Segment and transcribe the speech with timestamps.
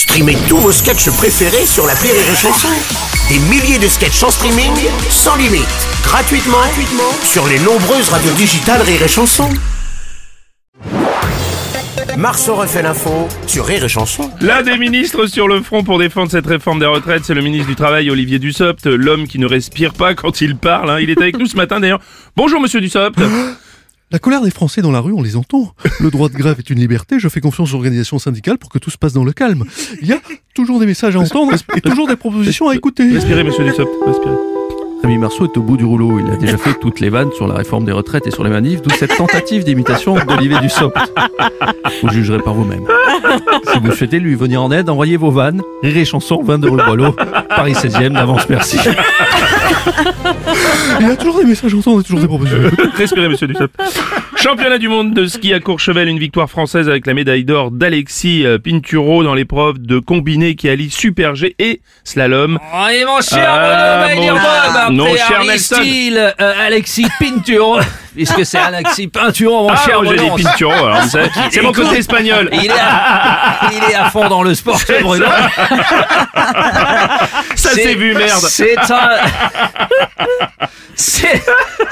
[0.00, 2.68] Streamez tous vos sketchs préférés sur la Rire et Chanson.
[3.28, 4.72] Des milliers de sketchs en streaming,
[5.10, 5.68] sans limite,
[6.02, 9.46] gratuitement, gratuitement sur les nombreuses radios digitales Rire et Chanson.
[12.16, 14.30] Marceau refait l'info sur Rire et Chanson.
[14.40, 17.68] L'un des ministres sur le front pour défendre cette réforme des retraites, c'est le ministre
[17.68, 20.88] du Travail Olivier Dussopt, l'homme qui ne respire pas quand il parle.
[20.88, 20.98] hein.
[20.98, 22.00] Il est avec nous ce matin d'ailleurs.
[22.36, 23.20] Bonjour monsieur Dussopt.
[24.12, 25.72] La colère des Français dans la rue, on les entend.
[26.00, 28.78] Le droit de grève est une liberté, je fais confiance aux organisations syndicales pour que
[28.78, 29.64] tout se passe dans le calme.
[30.02, 30.20] Il y a
[30.52, 33.04] toujours des messages à entendre et toujours des propositions à écouter.
[33.04, 34.59] Respirez monsieur Dussopt, respirez.
[35.02, 36.20] Rémi Marceau est au bout du rouleau.
[36.20, 38.50] Il a déjà fait toutes les vannes sur la réforme des retraites et sur les
[38.50, 40.96] manifs, d'où cette tentative d'imitation d'Olivier Dussopt.
[42.02, 42.84] Vous jugerez par vous-même.
[43.72, 45.62] Si vous souhaitez lui venir en aide, envoyez vos vannes.
[45.82, 47.12] Rire et chanson, 22 rue Boileau,
[47.48, 48.78] Paris 16e, d'avance merci.
[51.00, 52.58] Il y a toujours des messages entendre et toujours des propositions.
[52.94, 53.74] Respirez monsieur Dussopt.
[54.42, 58.46] Championnat du monde de ski à Courchevel, une victoire française avec la médaille d'or d'Alexis
[58.46, 62.58] euh, Pinturo dans l'épreuve de combiné qui allie super G et slalom.
[62.74, 65.76] Oui, mon cher Ah, Bruno mon- Maïdirman, non, après cher Nelson.
[66.40, 67.80] Euh, Alexis Pinturo,
[68.14, 71.02] puisque c'est Alexis Pinturo, mon Ah, cher j'ai dit Pinturo, alors
[71.50, 72.48] c'est mon côté espagnol.
[72.54, 75.26] Il est, à, il est à fond dans le sport, ce Bruno.
[77.56, 78.40] Ça s'est vu, merde.
[78.40, 79.10] C'est un...
[80.96, 81.42] C'est,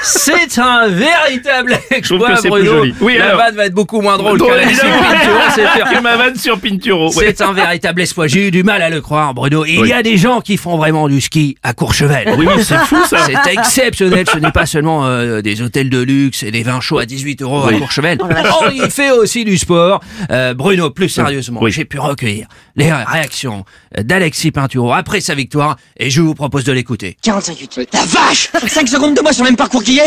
[0.01, 2.65] c'est un véritable que exploit, Bruno.
[2.65, 2.95] joli.
[3.01, 5.48] Oui, La vanne va être beaucoup moins drôle Drôle, qu'Alexis évidemment.
[5.63, 5.97] Pinturo, c'est sûr.
[5.97, 7.13] que ma vanne sur Pinturo.
[7.15, 7.33] ouais.
[7.35, 8.27] C'est un véritable exploit.
[8.27, 9.65] J'ai eu du mal à le croire, Bruno.
[9.65, 9.89] Il Oui.
[9.89, 12.35] y a des gens qui font vraiment du ski à Courchevel.
[12.37, 13.25] Oui, c'est fou ça.
[13.25, 14.25] C'est exceptionnel.
[14.31, 17.41] Ce n'est pas seulement euh, des hôtels de luxe et des vins chauds à 18
[17.41, 18.17] euros à Courchevel.
[18.21, 19.99] Oh, il fait aussi du sport.
[20.31, 21.71] Euh, Bruno, plus sérieusement, Oui.
[21.71, 23.65] j'ai pu recueillir les réactions
[23.97, 27.17] d'Alexis Pinturo après sa victoire et je vous propose de l'écouter.
[27.21, 27.57] 45
[27.93, 30.05] La vache 5 secondes de moi sur le même parcours qu'hier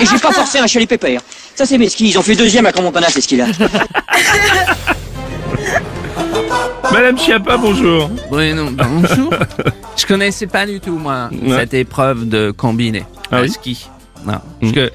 [0.00, 1.20] Et j'ai pas forcé un chalet pépère.
[1.54, 3.46] Ça c'est mes skis, ils ont fait deuxième à Montana ces skis-là.
[6.92, 8.10] Madame Chiappa, bonjour.
[8.30, 9.32] Bruno, bonjour.
[9.96, 11.56] Je connaissais pas du tout, moi, Ouais.
[11.58, 13.88] cette épreuve de combiné Ah à oui ski.
[14.26, 14.90] Non, parce que,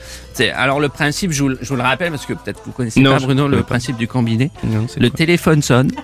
[0.55, 2.99] alors le principe, je vous, le- je vous le rappelle, parce que peut-être vous connaissez
[2.99, 3.63] Non, pas, Bruno, le pas.
[3.63, 4.51] principe du combiné.
[4.63, 5.91] Non, Le quoi téléphone sonne.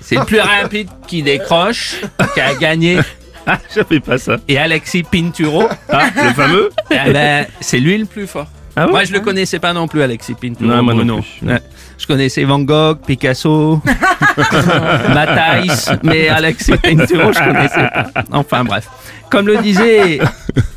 [0.00, 2.00] C'est le plus rapide qui décroche,
[2.34, 2.98] qui a gagné.
[3.46, 4.36] Ah, j'avais pas ça.
[4.46, 8.46] Et Alexis Pinturo, Ah, le fameux eh ben, c'est lui le plus fort.
[8.74, 10.70] Ah Moi, je le connaissais pas non plus, Alexis Pinturo.
[10.70, 11.46] Non, moi non plus.
[11.48, 11.60] Ouais.
[11.98, 13.80] Je connaissais Van Gogh, Picasso,
[15.14, 18.06] Matthijs, mais Alexis Pinturo, je connaissais pas.
[18.32, 18.88] Enfin, bref.
[19.30, 20.20] Comme le disait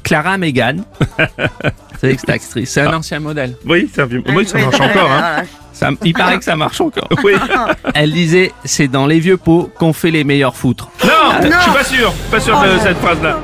[0.04, 0.84] Clara Megan,
[2.00, 3.56] cette actrice, c'est un ancien modèle.
[3.66, 5.12] Oui, ça, oui, ça marche encore.
[5.12, 5.44] Hein.
[5.74, 7.10] Ça, il paraît que ça marche encore.
[7.24, 7.34] Oui.
[7.94, 10.90] Elle disait, c'est dans les vieux pots qu'on fait les meilleurs foutres.
[11.04, 11.10] Non,
[11.42, 12.14] je suis pas sûr.
[12.32, 13.40] Pas sûr de cette phrase-là.